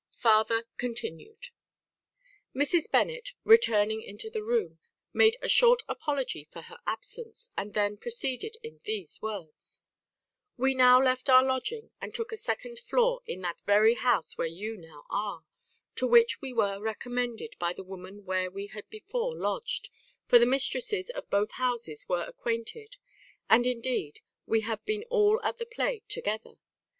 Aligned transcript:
Farther 0.17 0.65
continued. 0.79 1.49
Mrs. 2.55 2.89
Bennet, 2.89 3.33
returning 3.43 4.01
into 4.01 4.31
the 4.31 4.41
room, 4.41 4.79
made 5.13 5.37
a 5.43 5.47
short 5.47 5.83
apology 5.87 6.47
for 6.51 6.61
her 6.63 6.79
absence, 6.87 7.51
and 7.55 7.75
then 7.75 7.97
proceeded 7.97 8.57
in 8.63 8.79
these 8.83 9.21
words: 9.21 9.83
"We 10.57 10.73
now 10.73 10.99
left 10.99 11.29
our 11.29 11.43
lodging, 11.43 11.91
and 12.01 12.15
took 12.15 12.31
a 12.31 12.37
second 12.37 12.79
floor 12.79 13.21
in 13.27 13.41
that 13.43 13.61
very 13.67 13.93
house 13.93 14.39
where 14.39 14.47
you 14.47 14.75
now 14.75 15.03
are, 15.11 15.45
to 15.97 16.07
which 16.07 16.41
we 16.41 16.51
were 16.51 16.79
recommended 16.81 17.55
by 17.59 17.71
the 17.71 17.83
woman 17.83 18.25
where 18.25 18.49
we 18.49 18.65
had 18.73 18.89
before 18.89 19.35
lodged, 19.35 19.91
for 20.25 20.39
the 20.39 20.47
mistresses 20.47 21.11
of 21.11 21.29
both 21.29 21.51
houses 21.51 22.09
were 22.09 22.23
acquainted; 22.27 22.97
and, 23.51 23.67
indeed, 23.67 24.21
we 24.47 24.61
had 24.61 24.83
been 24.83 25.03
all 25.11 25.39
at 25.43 25.57
the 25.59 25.65
play 25.67 26.01
together. 26.09 26.55